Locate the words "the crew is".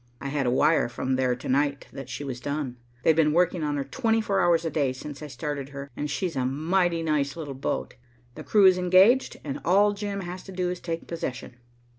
8.33-8.79